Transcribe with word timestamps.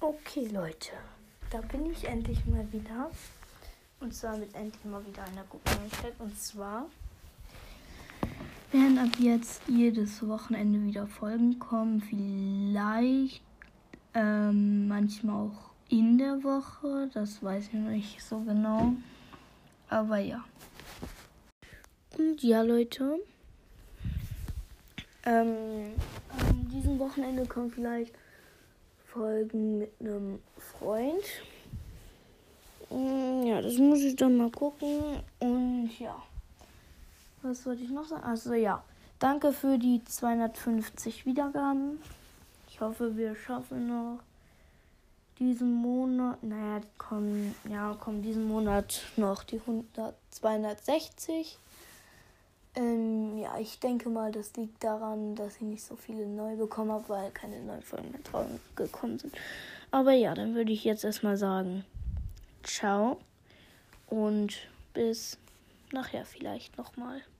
Okay, 0.00 0.46
Leute, 0.52 0.92
da 1.50 1.60
bin 1.60 1.90
ich 1.90 2.04
endlich 2.04 2.46
mal 2.46 2.64
wieder. 2.72 3.10
Und 3.98 4.14
zwar 4.14 4.36
mit 4.36 4.54
endlich 4.54 4.84
mal 4.84 5.04
wieder 5.04 5.24
einer 5.24 5.42
guten 5.50 5.74
Neuigkeit. 5.74 6.14
Und 6.20 6.38
zwar 6.38 6.86
werden 8.70 8.96
ab 8.96 9.18
jetzt 9.18 9.60
jedes 9.66 10.24
Wochenende 10.24 10.80
wieder 10.84 11.08
Folgen 11.08 11.58
kommen. 11.58 12.00
Vielleicht 12.00 13.42
ähm, 14.14 14.86
manchmal 14.86 15.48
auch 15.48 15.70
in 15.88 16.16
der 16.16 16.44
Woche. 16.44 17.10
Das 17.12 17.42
weiß 17.42 17.66
ich 17.66 17.72
noch 17.72 17.90
nicht 17.90 18.22
so 18.22 18.38
genau. 18.38 18.92
Aber 19.88 20.18
ja. 20.18 20.44
Und 22.16 22.40
ja, 22.44 22.62
Leute. 22.62 23.18
Ähm, 25.24 25.92
an 26.38 26.68
diesem 26.68 27.00
Wochenende 27.00 27.44
kommt 27.46 27.74
vielleicht 27.74 28.14
Folgen 29.12 29.78
mit 29.78 29.92
einem 30.00 30.40
Freund. 30.58 31.22
Mm, 32.90 33.42
Ja, 33.46 33.62
das 33.62 33.76
muss 33.78 34.00
ich 34.00 34.16
dann 34.16 34.36
mal 34.36 34.50
gucken. 34.50 35.20
Und 35.38 35.90
ja. 35.98 36.22
Was 37.42 37.64
wollte 37.66 37.82
ich 37.82 37.90
noch 37.90 38.04
sagen? 38.06 38.24
Also 38.24 38.52
ja. 38.54 38.82
Danke 39.18 39.52
für 39.52 39.78
die 39.78 40.02
250 40.04 41.26
Wiedergaben. 41.26 41.98
Ich 42.68 42.80
hoffe, 42.80 43.16
wir 43.16 43.34
schaffen 43.34 43.88
noch 43.88 44.20
diesen 45.38 45.72
Monat. 45.72 46.42
Naja, 46.42 46.80
kommen, 46.98 47.54
ja, 47.68 47.94
kommen 47.98 48.22
diesen 48.22 48.46
Monat 48.46 49.02
noch 49.16 49.42
die 49.42 49.58
100, 49.60 50.14
260. 50.30 51.58
Ähm, 52.76 53.07
ja, 53.48 53.60
ich 53.60 53.78
denke 53.80 54.08
mal, 54.08 54.32
das 54.32 54.54
liegt 54.56 54.82
daran, 54.82 55.34
dass 55.34 55.56
ich 55.56 55.62
nicht 55.62 55.84
so 55.84 55.96
viele 55.96 56.26
neu 56.26 56.56
bekommen 56.56 56.92
habe, 56.92 57.08
weil 57.08 57.30
keine 57.30 57.60
neuen 57.60 57.82
Folgen 57.82 58.10
mehr 58.10 58.20
drauf 58.20 58.46
gekommen 58.76 59.18
sind. 59.18 59.34
Aber 59.90 60.12
ja, 60.12 60.34
dann 60.34 60.54
würde 60.54 60.72
ich 60.72 60.84
jetzt 60.84 61.04
erstmal 61.04 61.36
sagen, 61.36 61.84
ciao 62.62 63.18
und 64.06 64.68
bis 64.92 65.38
nachher 65.92 66.24
vielleicht 66.24 66.76
nochmal. 66.76 67.22